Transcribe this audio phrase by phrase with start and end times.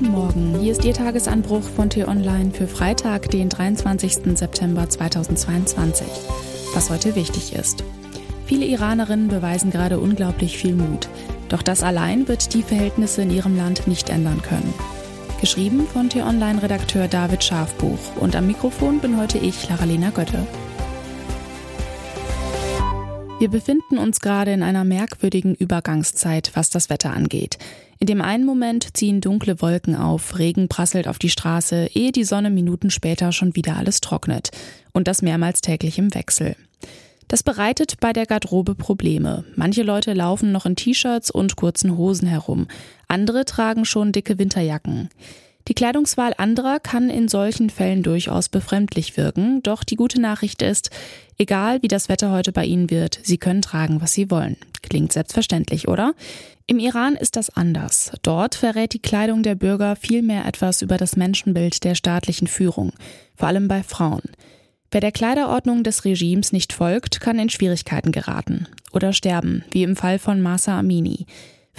[0.00, 4.34] Guten Morgen, hier ist Ihr Tagesanbruch von T-Online für Freitag, den 23.
[4.34, 6.06] September 2022.
[6.72, 7.84] Was heute wichtig ist.
[8.46, 11.10] Viele Iranerinnen beweisen gerade unglaublich viel Mut.
[11.50, 14.72] Doch das allein wird die Verhältnisse in ihrem Land nicht ändern können.
[15.42, 20.46] Geschrieben von T-Online-Redakteur David Schafbuch und am Mikrofon bin heute ich, Laralena Götte.
[23.40, 27.56] Wir befinden uns gerade in einer merkwürdigen Übergangszeit, was das Wetter angeht.
[27.98, 32.24] In dem einen Moment ziehen dunkle Wolken auf, Regen prasselt auf die Straße, ehe die
[32.24, 34.50] Sonne Minuten später schon wieder alles trocknet.
[34.92, 36.54] Und das mehrmals täglich im Wechsel.
[37.28, 39.46] Das bereitet bei der Garderobe Probleme.
[39.56, 42.66] Manche Leute laufen noch in T-Shirts und kurzen Hosen herum.
[43.08, 45.08] Andere tragen schon dicke Winterjacken.
[45.70, 50.90] Die Kleidungswahl anderer kann in solchen Fällen durchaus befremdlich wirken, doch die gute Nachricht ist,
[51.38, 54.56] egal wie das Wetter heute bei Ihnen wird, Sie können tragen, was Sie wollen.
[54.82, 56.14] Klingt selbstverständlich, oder?
[56.66, 58.10] Im Iran ist das anders.
[58.22, 62.92] Dort verrät die Kleidung der Bürger vielmehr etwas über das Menschenbild der staatlichen Führung,
[63.36, 64.22] vor allem bei Frauen.
[64.90, 69.94] Wer der Kleiderordnung des Regimes nicht folgt, kann in Schwierigkeiten geraten oder sterben, wie im
[69.94, 71.26] Fall von Masa Amini.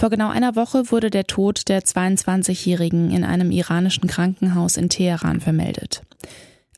[0.02, 5.42] Vor genau einer Woche wurde der Tod der 22-Jährigen in einem iranischen Krankenhaus in Teheran
[5.42, 6.02] vermeldet.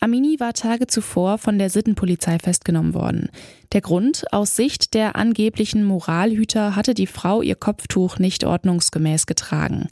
[0.02, 3.30] Amini war Tage zuvor von der Sittenpolizei festgenommen worden.
[3.72, 9.88] Der Grund, aus Sicht der angeblichen Moralhüter hatte die Frau ihr Kopftuch nicht ordnungsgemäß getragen.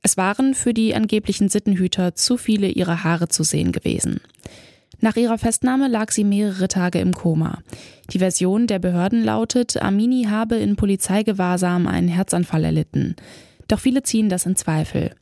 [0.00, 4.22] Es waren für die angeblichen Sittenhüter zu viele ihrer Haare zu sehen gewesen.
[5.00, 7.58] Nach ihrer Festnahme lag sie mehrere Tage im Koma.
[8.12, 13.16] Die Version der Behörden lautet, Amini habe in Polizeigewahrsam einen Herzanfall erlitten.
[13.68, 15.12] Doch viele ziehen das in Zweifel.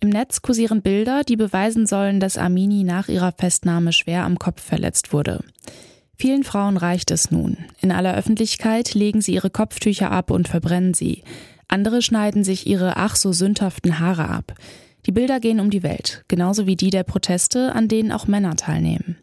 [0.00, 4.62] Im Netz kursieren Bilder, die beweisen sollen, dass Amini nach ihrer Festnahme schwer am Kopf
[4.62, 5.44] verletzt wurde.
[6.16, 7.58] Vielen Frauen reicht es nun.
[7.80, 11.22] In aller Öffentlichkeit legen sie ihre Kopftücher ab und verbrennen sie.
[11.68, 14.54] Andere schneiden sich ihre ach so sündhaften Haare ab.
[15.06, 18.56] Die Bilder gehen um die Welt, genauso wie die der Proteste, an denen auch Männer
[18.56, 19.16] teilnehmen.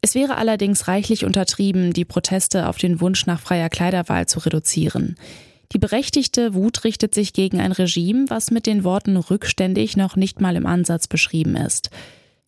[0.00, 5.16] Es wäre allerdings reichlich untertrieben, die Proteste auf den Wunsch nach freier Kleiderwahl zu reduzieren.
[5.72, 10.40] Die berechtigte Wut richtet sich gegen ein Regime, was mit den Worten rückständig noch nicht
[10.40, 11.90] mal im Ansatz beschrieben ist.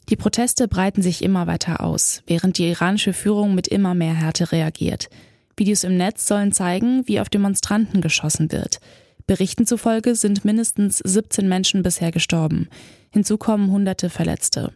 [0.09, 4.53] Die Proteste breiten sich immer weiter aus, während die iranische Führung mit immer mehr Härte
[4.53, 5.09] reagiert.
[5.57, 8.81] Videos im Netz sollen zeigen, wie auf Demonstranten geschossen wird.
[9.27, 12.69] Berichten zufolge sind mindestens 17 Menschen bisher gestorben.
[13.11, 14.73] Hinzu kommen hunderte Verletzte.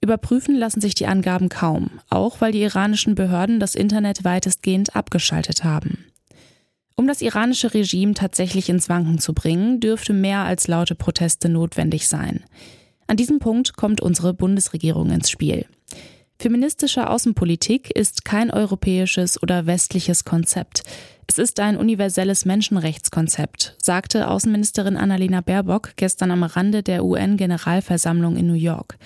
[0.00, 5.64] Überprüfen lassen sich die Angaben kaum, auch weil die iranischen Behörden das Internet weitestgehend abgeschaltet
[5.64, 6.06] haben.
[6.94, 12.08] Um das iranische Regime tatsächlich ins Wanken zu bringen, dürfte mehr als laute Proteste notwendig
[12.08, 12.44] sein.
[13.06, 15.66] An diesem Punkt kommt unsere Bundesregierung ins Spiel.
[16.38, 20.84] Feministische Außenpolitik ist kein europäisches oder westliches Konzept.
[21.30, 28.48] Es ist ein universelles Menschenrechtskonzept, sagte Außenministerin Annalena Baerbock gestern am Rande der UN-Generalversammlung in
[28.48, 28.98] New York.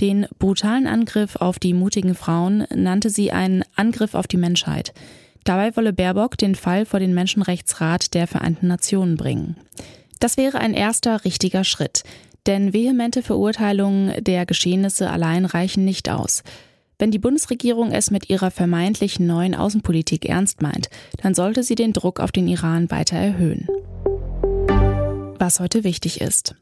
[0.00, 4.94] Den brutalen Angriff auf die mutigen Frauen nannte sie einen Angriff auf die Menschheit.
[5.42, 9.56] Dabei wolle Baerbock den Fall vor den Menschenrechtsrat der Vereinten Nationen bringen.
[10.20, 12.04] Das wäre ein erster richtiger Schritt,
[12.46, 16.44] denn vehemente Verurteilungen der Geschehnisse allein reichen nicht aus.
[16.98, 20.90] Wenn die Bundesregierung es mit ihrer vermeintlichen neuen Außenpolitik ernst meint,
[21.22, 23.66] dann sollte sie den Druck auf den Iran weiter erhöhen.
[25.38, 26.54] Was heute wichtig ist.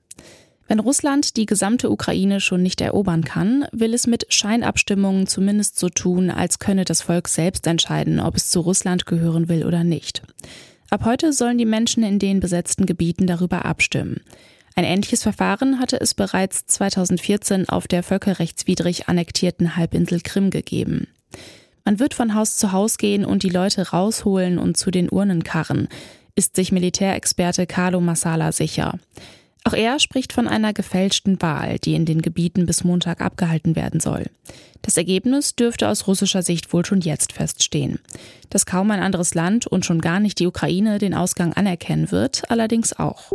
[0.68, 5.90] Wenn Russland die gesamte Ukraine schon nicht erobern kann, will es mit Scheinabstimmungen zumindest so
[5.90, 10.22] tun, als könne das Volk selbst entscheiden, ob es zu Russland gehören will oder nicht.
[10.88, 14.20] Ab heute sollen die Menschen in den besetzten Gebieten darüber abstimmen.
[14.74, 21.08] Ein ähnliches Verfahren hatte es bereits 2014 auf der völkerrechtswidrig annektierten Halbinsel Krim gegeben.
[21.84, 25.44] Man wird von Haus zu Haus gehen und die Leute rausholen und zu den Urnen
[25.44, 25.88] karren,
[26.34, 28.98] ist sich Militärexperte Carlo Massala sicher.
[29.64, 34.00] Auch er spricht von einer gefälschten Wahl, die in den Gebieten bis Montag abgehalten werden
[34.00, 34.26] soll.
[34.80, 38.00] Das Ergebnis dürfte aus russischer Sicht wohl schon jetzt feststehen.
[38.50, 42.50] Dass kaum ein anderes Land und schon gar nicht die Ukraine den Ausgang anerkennen wird,
[42.50, 43.30] allerdings auch.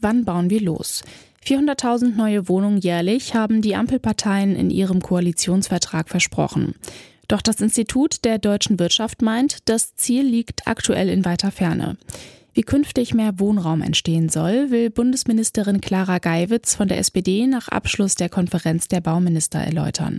[0.00, 1.02] Wann bauen wir los?
[1.44, 6.74] 400.000 neue Wohnungen jährlich haben die Ampelparteien in ihrem Koalitionsvertrag versprochen.
[7.26, 11.96] Doch das Institut der deutschen Wirtschaft meint, das Ziel liegt aktuell in weiter Ferne.
[12.54, 18.14] Wie künftig mehr Wohnraum entstehen soll, will Bundesministerin Clara Geiwitz von der SPD nach Abschluss
[18.14, 20.18] der Konferenz der Bauminister erläutern.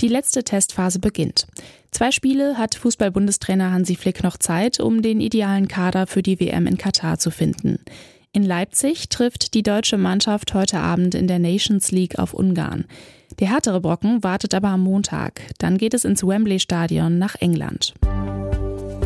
[0.00, 1.46] Die letzte Testphase beginnt.
[1.90, 6.66] Zwei Spiele hat Fußball-Bundestrainer Hansi Flick noch Zeit, um den idealen Kader für die WM
[6.66, 7.78] in Katar zu finden.
[8.32, 12.84] In Leipzig trifft die deutsche Mannschaft heute Abend in der Nations League auf Ungarn.
[13.38, 15.40] Der härtere Brocken wartet aber am Montag.
[15.58, 17.94] Dann geht es ins Wembley Stadion nach England.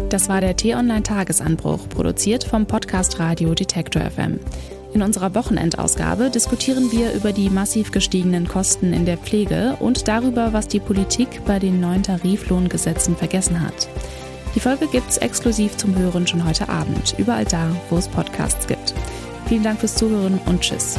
[0.08, 4.40] Das war der T-Online Tagesanbruch, produziert vom Podcast Radio Detektor FM.
[4.92, 10.52] In unserer Wochenendausgabe diskutieren wir über die massiv gestiegenen Kosten in der Pflege und darüber,
[10.52, 13.88] was die Politik bei den neuen Tariflohngesetzen vergessen hat.
[14.56, 18.94] Die Folge gibt's exklusiv zum Hören schon heute Abend, überall da, wo es Podcasts gibt.
[19.46, 20.98] Vielen Dank fürs Zuhören und Tschüss.